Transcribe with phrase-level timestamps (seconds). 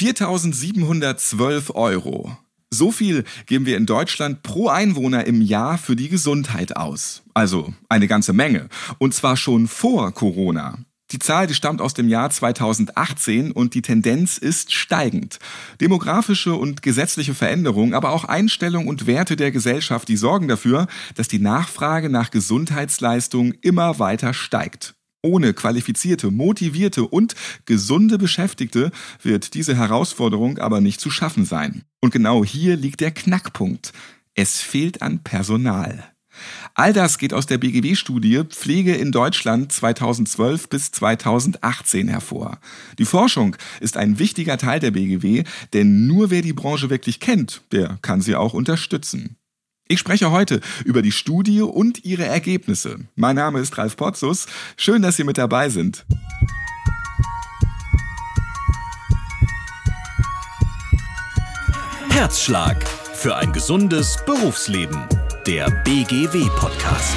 [0.00, 2.34] 4.712 Euro.
[2.70, 7.22] So viel geben wir in Deutschland pro Einwohner im Jahr für die Gesundheit aus.
[7.34, 8.70] Also eine ganze Menge.
[8.96, 10.78] Und zwar schon vor Corona.
[11.10, 15.38] Die Zahl, die stammt aus dem Jahr 2018 und die Tendenz ist steigend.
[15.82, 21.28] Demografische und gesetzliche Veränderungen, aber auch Einstellungen und Werte der Gesellschaft, die sorgen dafür, dass
[21.28, 24.94] die Nachfrage nach Gesundheitsleistungen immer weiter steigt.
[25.22, 27.34] Ohne qualifizierte, motivierte und
[27.66, 28.90] gesunde Beschäftigte
[29.22, 31.82] wird diese Herausforderung aber nicht zu schaffen sein.
[32.00, 33.92] Und genau hier liegt der Knackpunkt.
[34.34, 36.10] Es fehlt an Personal.
[36.74, 42.58] All das geht aus der BGW-Studie Pflege in Deutschland 2012 bis 2018 hervor.
[42.98, 47.62] Die Forschung ist ein wichtiger Teil der BGW, denn nur wer die Branche wirklich kennt,
[47.72, 49.36] der kann sie auch unterstützen.
[49.90, 53.00] Ich spreche heute über die Studie und ihre Ergebnisse.
[53.16, 54.46] Mein Name ist Ralf Potzus.
[54.76, 56.06] Schön, dass Sie mit dabei sind.
[62.10, 64.96] Herzschlag für ein gesundes Berufsleben.
[65.44, 67.16] Der BGW-Podcast.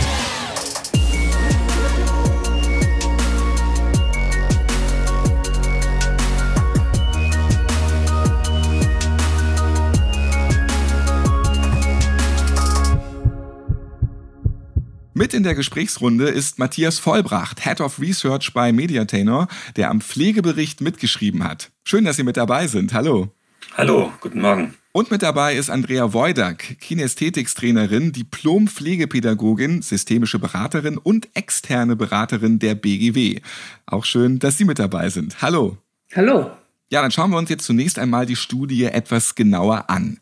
[15.16, 20.82] Mit in der Gesprächsrunde ist Matthias Vollbracht, Head of Research bei Mediatainor, der am Pflegebericht
[20.82, 21.70] mitgeschrieben hat.
[21.84, 22.94] Schön, dass Sie mit dabei sind.
[22.94, 23.30] Hallo.
[23.78, 24.74] Hallo, guten Morgen.
[24.92, 33.42] Und mit dabei ist Andrea Woidak, Kinästhetikstrainerin, Diplom-Pflegepädagogin, systemische Beraterin und externe Beraterin der BGW.
[33.86, 35.44] Auch schön, dass Sie mit dabei sind.
[35.44, 35.78] Hallo.
[36.16, 36.50] Hallo.
[36.90, 40.20] Ja, dann schauen wir uns jetzt zunächst einmal die Studie etwas genauer an.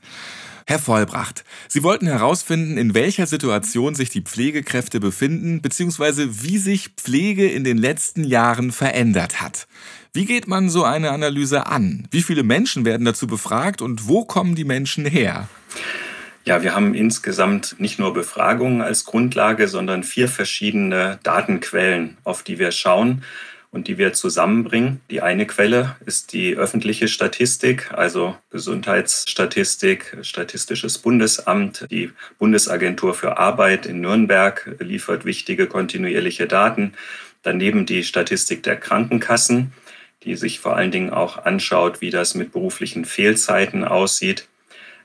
[0.72, 6.92] Herr Vollbracht, Sie wollten herausfinden, in welcher Situation sich die Pflegekräfte befinden, beziehungsweise wie sich
[6.96, 9.68] Pflege in den letzten Jahren verändert hat.
[10.14, 12.08] Wie geht man so eine Analyse an?
[12.10, 15.50] Wie viele Menschen werden dazu befragt und wo kommen die Menschen her?
[16.46, 22.60] Ja, wir haben insgesamt nicht nur Befragungen als Grundlage, sondern vier verschiedene Datenquellen, auf die
[22.60, 23.24] wir schauen
[23.72, 25.02] und die wir zusammenbringen.
[25.10, 33.86] Die eine Quelle ist die öffentliche Statistik, also Gesundheitsstatistik, Statistisches Bundesamt, die Bundesagentur für Arbeit
[33.86, 36.94] in Nürnberg liefert wichtige kontinuierliche Daten.
[37.44, 39.72] Daneben die Statistik der Krankenkassen,
[40.24, 44.48] die sich vor allen Dingen auch anschaut, wie das mit beruflichen Fehlzeiten aussieht.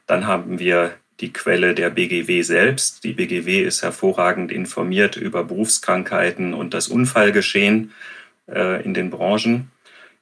[0.06, 3.04] Dann haben wir die Quelle der BGW selbst.
[3.04, 7.92] Die BGW ist hervorragend informiert über Berufskrankheiten und das Unfallgeschehen
[8.48, 9.70] äh, in den Branchen.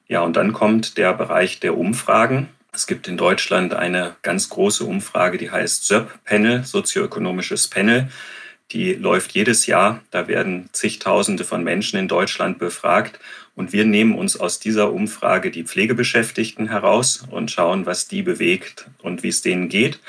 [0.07, 2.49] Ja, und dann kommt der Bereich der Umfragen.
[2.71, 8.09] Es gibt in Deutschland eine ganz große Umfrage, die heißt SÖP-Panel, sozioökonomisches Panel.
[8.71, 10.01] Die läuft jedes Jahr.
[10.11, 13.19] Da werden zigtausende von Menschen in Deutschland befragt.
[13.55, 18.87] Und wir nehmen uns aus dieser Umfrage die Pflegebeschäftigten heraus und schauen, was die bewegt
[19.01, 19.99] und wie es denen geht.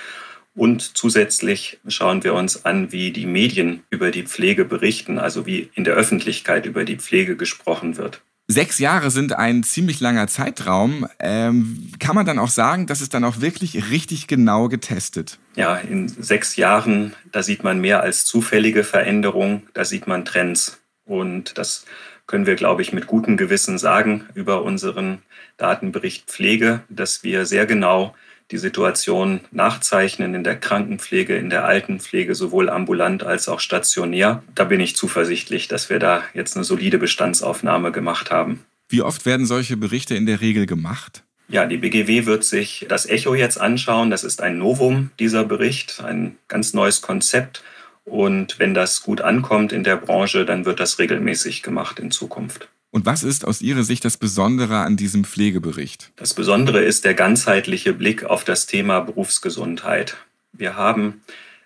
[0.56, 5.70] Und zusätzlich schauen wir uns an, wie die Medien über die Pflege berichten, also wie
[5.74, 8.22] in der Öffentlichkeit über die Pflege gesprochen wird.
[8.48, 11.08] Sechs Jahre sind ein ziemlich langer Zeitraum.
[11.18, 15.38] Ähm, kann man dann auch sagen, dass es dann auch wirklich richtig genau getestet?
[15.56, 20.80] Ja, in sechs Jahren, da sieht man mehr als zufällige Veränderungen, da sieht man Trends.
[21.04, 21.84] Und das
[22.26, 25.18] können wir, glaube ich, mit gutem Gewissen sagen über unseren
[25.56, 28.14] Datenbericht Pflege, dass wir sehr genau
[28.50, 34.42] die Situation nachzeichnen in der Krankenpflege, in der Altenpflege, sowohl ambulant als auch stationär.
[34.54, 38.64] Da bin ich zuversichtlich, dass wir da jetzt eine solide Bestandsaufnahme gemacht haben.
[38.88, 41.24] Wie oft werden solche Berichte in der Regel gemacht?
[41.48, 44.10] Ja, die BGW wird sich das Echo jetzt anschauen.
[44.10, 47.62] Das ist ein Novum, dieser Bericht, ein ganz neues Konzept.
[48.04, 52.68] Und wenn das gut ankommt in der Branche, dann wird das regelmäßig gemacht in Zukunft.
[52.90, 56.12] Und was ist aus Ihrer Sicht das Besondere an diesem Pflegebericht?
[56.16, 60.16] Das Besondere ist der ganzheitliche Blick auf das Thema Berufsgesundheit.
[60.52, 61.20] Wir haben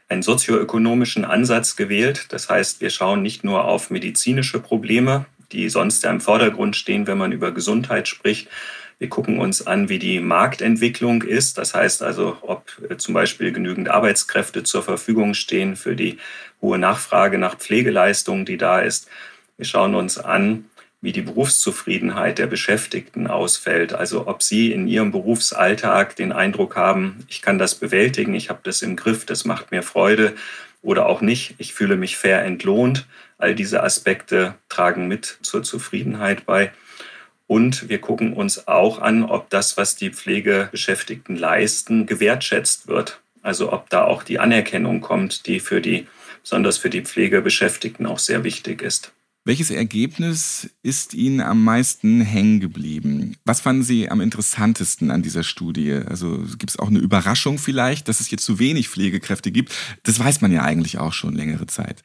[0.09, 2.27] einen sozioökonomischen Ansatz gewählt.
[2.31, 7.07] Das heißt, wir schauen nicht nur auf medizinische Probleme, die sonst ja im Vordergrund stehen,
[7.07, 8.49] wenn man über Gesundheit spricht.
[8.99, 11.59] Wir gucken uns an, wie die Marktentwicklung ist.
[11.59, 16.19] Das heißt also, ob zum Beispiel genügend Arbeitskräfte zur Verfügung stehen für die
[16.61, 19.09] hohe Nachfrage nach Pflegeleistungen, die da ist.
[19.57, 20.67] Wir schauen uns an,
[21.03, 23.95] wie die Berufszufriedenheit der Beschäftigten ausfällt.
[23.95, 28.61] Also ob sie in ihrem Berufsalltag den Eindruck haben, ich kann das bewältigen, ich habe
[28.63, 30.35] das im Griff, das macht mir Freude
[30.83, 33.07] oder auch nicht, ich fühle mich fair entlohnt.
[33.39, 36.73] All diese Aspekte tragen mit zur Zufriedenheit bei.
[37.47, 43.21] Und wir gucken uns auch an, ob das, was die Pflegebeschäftigten leisten, gewertschätzt wird.
[43.43, 46.07] Also ob da auch die Anerkennung kommt, die für die,
[46.43, 49.13] besonders für die Pflegebeschäftigten auch sehr wichtig ist.
[49.51, 53.37] Welches Ergebnis ist Ihnen am meisten hängen geblieben?
[53.45, 56.03] Was fanden Sie am interessantesten an dieser Studie?
[56.07, 59.75] Also gibt es auch eine Überraschung vielleicht, dass es jetzt zu wenig Pflegekräfte gibt?
[60.05, 62.05] Das weiß man ja eigentlich auch schon längere Zeit.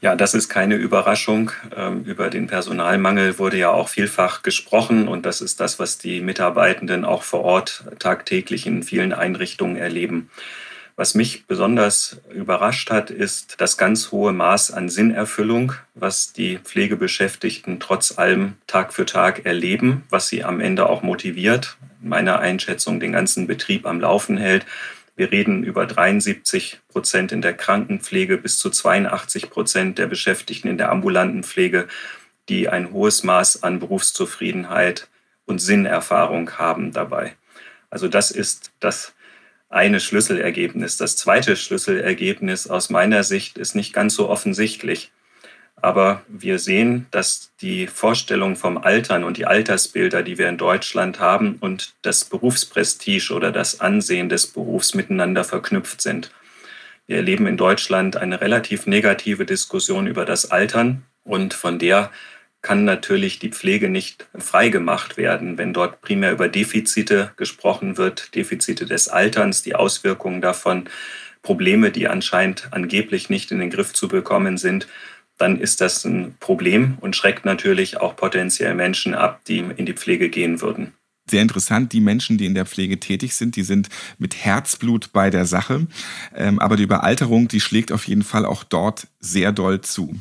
[0.00, 1.50] Ja, das ist keine Überraschung.
[1.76, 6.22] Ähm, über den Personalmangel wurde ja auch vielfach gesprochen und das ist das, was die
[6.22, 10.30] Mitarbeitenden auch vor Ort tagtäglich in vielen Einrichtungen erleben.
[10.98, 17.78] Was mich besonders überrascht hat, ist das ganz hohe Maß an Sinnerfüllung, was die Pflegebeschäftigten
[17.78, 23.12] trotz allem Tag für Tag erleben, was sie am Ende auch motiviert, meiner Einschätzung den
[23.12, 24.66] ganzen Betrieb am Laufen hält.
[25.14, 30.78] Wir reden über 73 Prozent in der Krankenpflege bis zu 82 Prozent der Beschäftigten in
[30.78, 31.86] der ambulanten Pflege,
[32.48, 35.06] die ein hohes Maß an Berufszufriedenheit
[35.46, 37.36] und Sinnerfahrung haben dabei.
[37.88, 39.14] Also das ist das
[39.68, 40.96] eine Schlüsselergebnis.
[40.96, 45.10] Das zweite Schlüsselergebnis aus meiner Sicht ist nicht ganz so offensichtlich.
[45.80, 51.20] Aber wir sehen, dass die Vorstellung vom Altern und die Altersbilder, die wir in Deutschland
[51.20, 56.32] haben, und das Berufsprestige oder das Ansehen des Berufs miteinander verknüpft sind.
[57.06, 62.10] Wir erleben in Deutschland eine relativ negative Diskussion über das Altern und von der
[62.62, 68.86] kann natürlich die Pflege nicht freigemacht werden, wenn dort primär über Defizite gesprochen wird, Defizite
[68.86, 70.88] des Alterns, die Auswirkungen davon,
[71.42, 74.88] Probleme, die anscheinend angeblich nicht in den Griff zu bekommen sind,
[75.38, 79.92] dann ist das ein Problem und schreckt natürlich auch potenziell Menschen ab, die in die
[79.92, 80.92] Pflege gehen würden
[81.30, 81.92] sehr interessant.
[81.92, 83.88] Die Menschen, die in der Pflege tätig sind, die sind
[84.18, 85.86] mit Herzblut bei der Sache.
[86.34, 90.16] Ähm, aber die Überalterung, die schlägt auf jeden Fall auch dort sehr doll zu.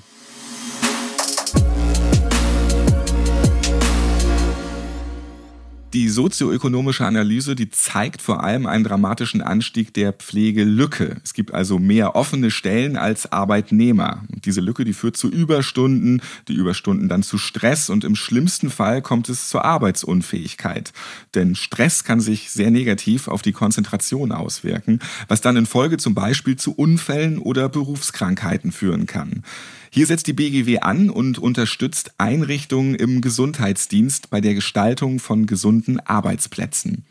[5.94, 11.16] Die sozioökonomische Analyse, die zeigt vor allem einen dramatischen Anstieg der Pflegelücke.
[11.24, 14.26] Es gibt also mehr offene Stellen als Arbeitnehmer.
[14.30, 18.70] Und diese Lücke, die führt zu Überstunden, die Überstunden dann zu Stress und im schlimmsten
[18.70, 20.92] Fall kommt es zur Arbeitsunfähigkeit.
[21.36, 25.00] Denn Stress kann sich sehr negativ auf die Konzentration auswirken,
[25.30, 29.44] was dann in Folge zum Beispiel zu Unfällen oder Berufskrankheiten führen kann.
[29.90, 35.48] Hier setzt die BGW an und unterstützt Einrichtungen im Gesundheitsdienst bei der Gestaltung von
[35.78, 37.06] gesunden Arbeitsplätzen.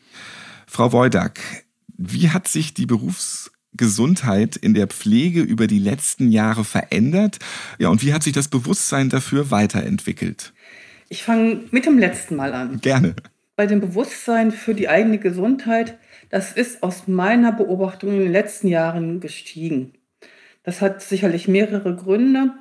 [0.67, 1.41] Frau Woidak,
[1.97, 7.39] wie hat sich die Berufsgesundheit in der Pflege über die letzten Jahre verändert?
[7.79, 10.53] Ja, und wie hat sich das Bewusstsein dafür weiterentwickelt?
[11.09, 12.81] Ich fange mit dem letzten Mal an.
[12.81, 13.15] Gerne.
[13.55, 15.99] Bei dem Bewusstsein für die eigene Gesundheit,
[16.29, 19.93] das ist aus meiner Beobachtung in den letzten Jahren gestiegen.
[20.65, 22.55] Das hat sicherlich mehrere Gründe.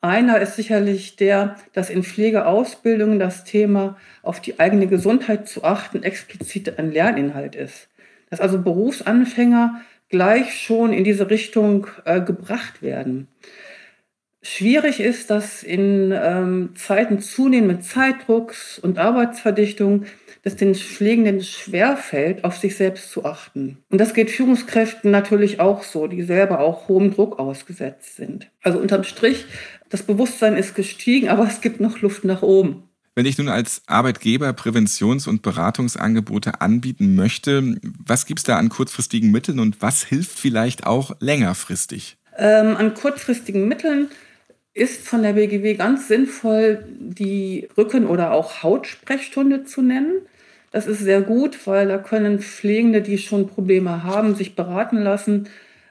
[0.00, 6.04] Einer ist sicherlich der, dass in Pflegeausbildungen das Thema auf die eigene Gesundheit zu achten
[6.04, 7.88] explizit ein Lerninhalt ist.
[8.30, 13.26] Dass also Berufsanfänger gleich schon in diese Richtung äh, gebracht werden.
[14.42, 20.06] Schwierig ist, dass in ähm, Zeiten zunehmenden Zeitdrucks und Arbeitsverdichtung
[20.42, 23.78] dass den Pflegenden schwerfällt, auf sich selbst zu achten.
[23.90, 28.50] Und das geht Führungskräften natürlich auch so, die selber auch hohem Druck ausgesetzt sind.
[28.62, 29.44] Also unterm Strich,
[29.90, 32.84] das Bewusstsein ist gestiegen, aber es gibt noch Luft nach oben.
[33.14, 38.68] Wenn ich nun als Arbeitgeber Präventions- und Beratungsangebote anbieten möchte, was gibt es da an
[38.68, 42.16] kurzfristigen Mitteln und was hilft vielleicht auch längerfristig?
[42.38, 44.08] Ähm, an kurzfristigen Mitteln
[44.78, 50.22] ist von der BGW ganz sinnvoll, die Rücken- oder auch Hautsprechstunde zu nennen.
[50.70, 55.48] Das ist sehr gut, weil da können Pflegende, die schon Probleme haben, sich beraten lassen,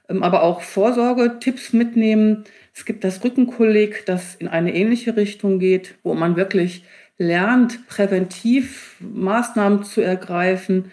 [0.10, 2.46] ähm, aber auch Vorsorgetipps mitnehmen.
[2.74, 6.84] Es gibt das Rückenkolleg, das in eine ähnliche Richtung geht, wo man wirklich
[7.18, 10.92] lernt, präventiv Maßnahmen zu ergreifen.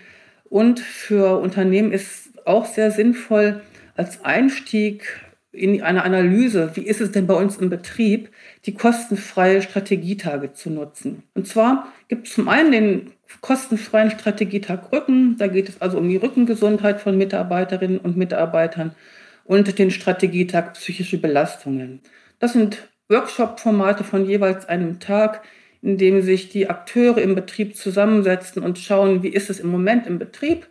[0.48, 3.60] Und für Unternehmen ist auch sehr sinnvoll
[3.96, 5.23] als Einstieg
[5.54, 8.30] in eine Analyse, wie ist es denn bei uns im Betrieb,
[8.66, 11.22] die kostenfreie Strategietage zu nutzen.
[11.34, 16.08] Und zwar gibt es zum einen den kostenfreien Strategietag Rücken, da geht es also um
[16.08, 18.94] die Rückengesundheit von Mitarbeiterinnen und Mitarbeitern
[19.44, 22.00] und den Strategietag psychische Belastungen.
[22.38, 25.42] Das sind Workshop-Formate von jeweils einem Tag,
[25.82, 30.06] in dem sich die Akteure im Betrieb zusammensetzen und schauen, wie ist es im Moment
[30.06, 30.66] im Betrieb,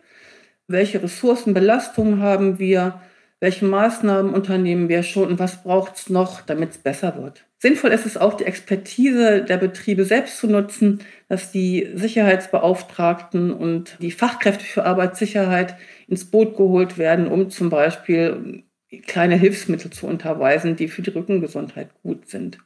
[0.66, 3.00] welche Ressourcenbelastungen haben wir,
[3.44, 7.44] welche Maßnahmen unternehmen wir schon und was braucht es noch, damit es besser wird.
[7.58, 13.98] Sinnvoll ist es auch, die Expertise der Betriebe selbst zu nutzen, dass die Sicherheitsbeauftragten und
[14.00, 15.76] die Fachkräfte für Arbeitssicherheit
[16.08, 18.62] ins Boot geholt werden, um zum Beispiel
[19.06, 22.56] kleine Hilfsmittel zu unterweisen, die für die Rückengesundheit gut sind.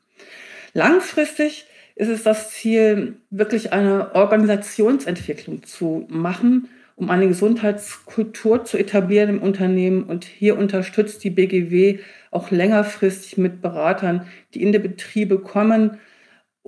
[0.74, 1.66] Langfristig
[1.96, 6.68] ist es das Ziel, wirklich eine Organisationsentwicklung zu machen,
[6.98, 10.02] um eine Gesundheitskultur zu etablieren im Unternehmen.
[10.02, 12.00] Und hier unterstützt die BGW
[12.30, 15.98] auch längerfristig mit Beratern, die in die Betriebe kommen,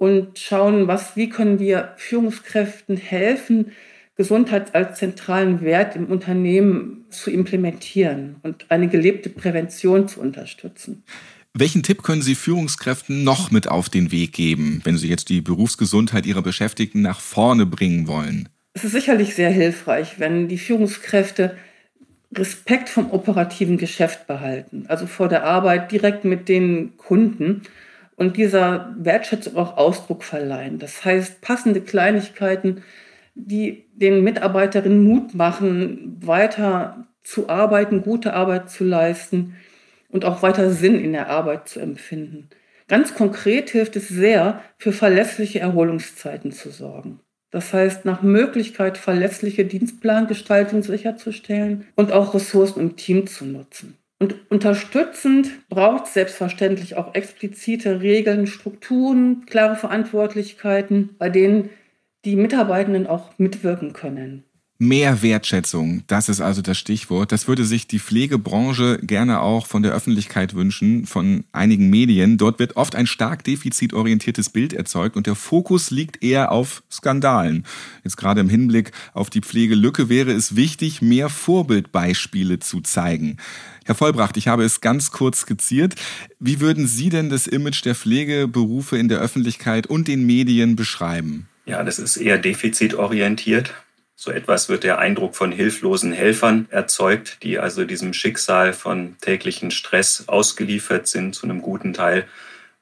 [0.01, 3.73] und schauen, was, wie können wir Führungskräften helfen,
[4.17, 11.05] Gesundheit als zentralen Wert im Unternehmen zu implementieren und eine gelebte Prävention zu unterstützen.
[11.53, 15.43] Welchen Tipp können Sie Führungskräften noch mit auf den Weg geben, wenn Sie jetzt die
[15.43, 18.49] Berufsgesundheit Ihrer Beschäftigten nach vorne bringen wollen?
[18.81, 21.55] Es ist sicherlich sehr hilfreich, wenn die Führungskräfte
[22.35, 27.61] Respekt vom operativen Geschäft behalten, also vor der Arbeit direkt mit den Kunden
[28.17, 30.79] und dieser Wertschätzung auch Ausdruck verleihen.
[30.79, 32.83] Das heißt, passende Kleinigkeiten
[33.35, 39.57] die den Mitarbeiterinnen Mut machen, weiter zu arbeiten, gute Arbeit zu leisten
[40.09, 42.49] und auch weiter Sinn in der Arbeit zu empfinden.
[42.89, 47.21] Ganz konkret hilft es sehr, für verlässliche Erholungszeiten zu sorgen.
[47.50, 53.97] Das heißt, nach Möglichkeit verlässliche Dienstplangestaltung sicherzustellen und auch Ressourcen im Team zu nutzen.
[54.21, 61.71] Und unterstützend braucht selbstverständlich auch explizite Regeln, Strukturen, klare Verantwortlichkeiten, bei denen
[62.26, 64.45] die Mitarbeitenden auch mitwirken können.
[64.83, 67.33] Mehr Wertschätzung, das ist also das Stichwort.
[67.33, 72.39] Das würde sich die Pflegebranche gerne auch von der Öffentlichkeit wünschen, von einigen Medien.
[72.39, 77.67] Dort wird oft ein stark defizitorientiertes Bild erzeugt und der Fokus liegt eher auf Skandalen.
[78.05, 83.37] Jetzt gerade im Hinblick auf die Pflegelücke wäre es wichtig, mehr Vorbildbeispiele zu zeigen.
[83.85, 85.95] Herr Vollbracht, ich habe es ganz kurz skizziert.
[86.39, 91.49] Wie würden Sie denn das Image der Pflegeberufe in der Öffentlichkeit und den Medien beschreiben?
[91.67, 93.75] Ja, das ist eher defizitorientiert.
[94.23, 99.71] So etwas wird der Eindruck von hilflosen Helfern erzeugt, die also diesem Schicksal von täglichen
[99.71, 102.29] Stress ausgeliefert sind zu einem guten Teil.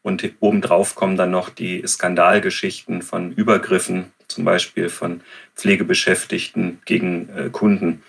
[0.03, 5.21] Und obendrauf kommen dann noch die Skandalgeschichten von Übergriffen, zum Beispiel von
[5.55, 8.03] Pflegebeschäftigten gegen äh, Kunden.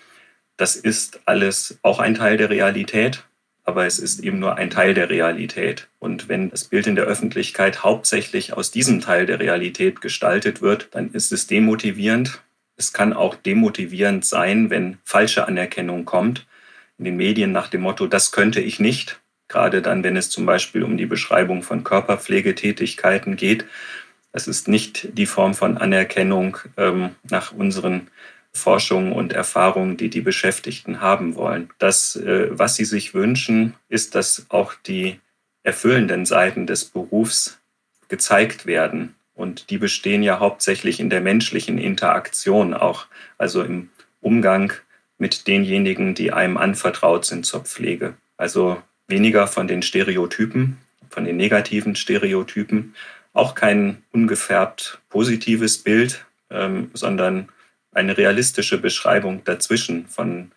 [0.58, 3.26] Das ist alles auch ein Teil der Realität
[3.70, 5.90] aber es ist eben nur ein Teil der Realität.
[6.00, 10.88] Und wenn das Bild in der Öffentlichkeit hauptsächlich aus diesem Teil der Realität gestaltet wird,
[10.92, 12.42] dann ist es demotivierend.
[12.80, 16.48] Es kann auch demotivierend sein, wenn falsche Anerkennung kommt
[16.98, 19.20] in den Medien nach dem Motto, das könnte ich nicht.
[19.50, 23.66] Gerade dann, wenn es zum Beispiel um die Beschreibung von Körperpflegetätigkeiten geht.
[24.32, 28.08] Das ist nicht die Form von Anerkennung ähm, nach unseren
[28.54, 31.70] Forschung und Erfahrung, die die Beschäftigten haben wollen.
[31.80, 35.20] Das, äh, was sie sich wünschen, ist, dass auch die
[35.64, 37.60] erfüllenden Seiten des Berufs
[38.08, 39.16] gezeigt werden.
[39.40, 43.06] Und die bestehen ja hauptsächlich in der menschlichen Interaktion auch,
[43.38, 44.74] also im Umgang
[45.18, 48.16] mit denjenigen, die einem anvertraut sind zur Pflege.
[48.36, 50.78] Also weniger von den Stereotypen,
[51.10, 52.96] von den negativen Stereotypen,
[53.32, 57.48] auch kein ungefärbt positives Bild, ähm, sondern
[57.94, 60.52] eine realistische Beschreibung dazwischen von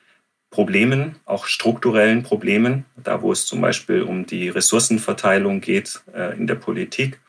[0.51, 6.49] Problemen, auch strukturellen Problemen, da wo es zum Beispiel um die Ressourcenverteilung geht äh, in
[6.49, 7.21] der Politik,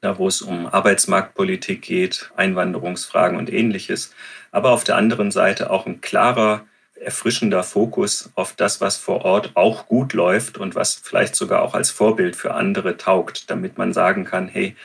[0.00, 4.14] da wo es um Arbeitsmarktpolitik geht, Einwanderungsfragen und ähnliches,
[4.52, 6.66] aber auf der anderen Seite auch ein klarer,
[7.00, 11.74] erfrischender Fokus auf das, was vor Ort auch gut läuft und was vielleicht sogar auch
[11.74, 14.76] als Vorbild für andere taugt, damit man sagen kann, hey,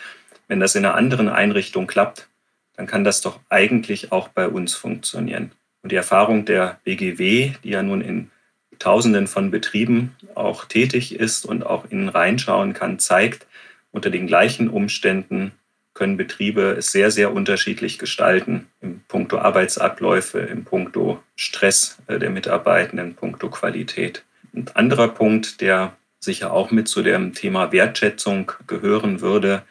[0.48, 2.28] wenn das in einer anderen Einrichtung klappt,
[2.76, 5.52] dann kann das doch eigentlich auch bei uns funktionieren.
[5.82, 8.32] Und die Erfahrung der BGW, die ja nun in
[8.80, 13.48] Tausenden von Betrieben auch tätig ist und auch innen reinschauen kann, zeigt,
[13.94, 15.54] unter den gleichen Umständen
[15.94, 18.68] können Betriebe es sehr, sehr unterschiedlich gestalten.
[18.82, 24.26] Im Punkto Arbeitsabläufe, im Punkto Stress äh, der Mitarbeitenden, im Punkto Qualität.
[24.54, 29.62] Ein anderer Punkt, der sicher auch mit zu dem Thema Wertschätzung gehören würde,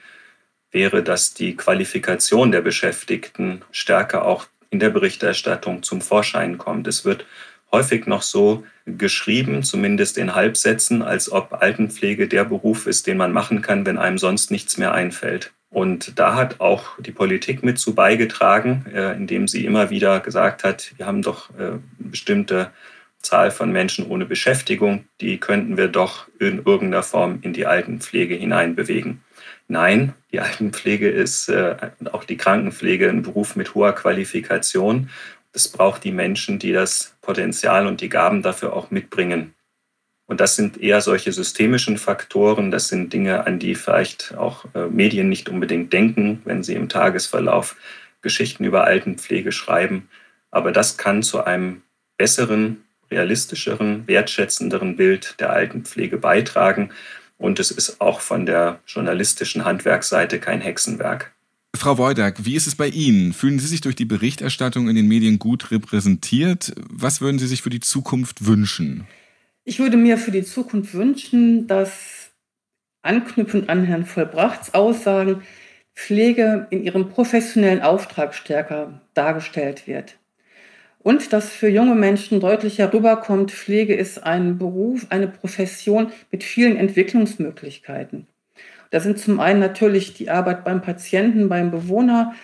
[0.71, 6.87] wäre, dass die Qualifikation der Beschäftigten stärker auch in der Berichterstattung zum Vorschein kommt.
[6.87, 7.27] Es wird
[7.73, 13.33] häufig noch so geschrieben, zumindest in Halbsätzen, als ob Altenpflege der Beruf ist, den man
[13.33, 15.53] machen kann, wenn einem sonst nichts mehr einfällt.
[15.71, 20.65] Und da hat auch die Politik mit zu beigetragen, äh, indem sie immer wieder gesagt
[20.65, 22.71] hat, wir haben doch eine äh, bestimmte
[23.23, 28.35] Zahl von Menschen ohne Beschäftigung, die könnten wir doch in irgendeiner Form in die Altenpflege
[28.35, 29.23] hineinbewegen.
[29.69, 31.77] Nein, die Altenpflege ist äh,
[32.11, 35.09] auch die Krankenpflege ein Beruf mit hoher Qualifikation.
[35.53, 39.55] Es braucht die Menschen, die das Potenzial und die Gaben dafür auch mitbringen.
[40.27, 42.71] Und das sind eher solche systemischen Faktoren.
[42.71, 46.89] Das sind Dinge, an die vielleicht auch äh, Medien nicht unbedingt denken, wenn sie im
[46.89, 47.77] Tagesverlauf
[48.23, 50.09] Geschichten über Altenpflege schreiben.
[50.51, 51.83] Aber das kann zu einem
[52.17, 56.91] besseren, realistischeren, wertschätzenderen Bild der Altenpflege beitragen.
[57.37, 61.33] Und es ist auch von der journalistischen Handwerksseite kein Hexenwerk.
[61.75, 63.33] Frau Wojdak, wie ist es bei Ihnen?
[63.33, 66.75] Fühlen Sie sich durch die Berichterstattung in den Medien gut repräsentiert?
[66.89, 69.07] Was würden Sie sich für die Zukunft wünschen?
[69.65, 72.31] Ich würde mir für die Zukunft wünschen, dass
[73.03, 75.43] anknüpfend an Herrn Vollbrachts Aussagen
[75.95, 80.19] Pflege in ihrem professionellen Auftrag stärker dargestellt wird.
[81.01, 86.77] Und dass für junge Menschen deutlicher rüberkommt, Pflege ist ein Beruf, eine Profession mit vielen
[86.77, 88.27] Entwicklungsmöglichkeiten.
[88.93, 92.35] Da sind zum einen natürlich die Arbeit beim Patienten, beim Bewohner,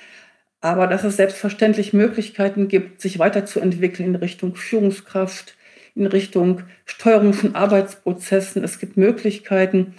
[0.63, 5.57] aber dass es selbstverständlich Möglichkeiten gibt, sich weiterzuentwickeln in Richtung Führungskraft,
[5.95, 8.65] in Richtung Steuerung von Arbeitsprozessen.
[8.65, 9.95] Es gibt Möglichkeiten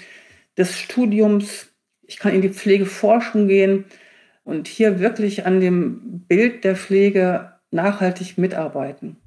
[0.57, 1.67] des Studiums.
[2.01, 3.85] Ich kann in die Pflegeforschung gehen
[4.43, 9.17] und hier wirklich an dem Bild der Pflege nachhaltig mitarbeiten.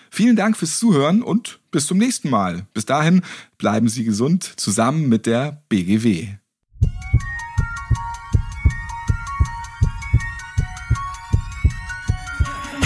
[0.09, 2.65] Vielen Dank fürs Zuhören und bis zum nächsten Mal.
[2.73, 3.21] Bis dahin
[3.57, 6.42] bleiben Sie gesund zusammen mit der BGW.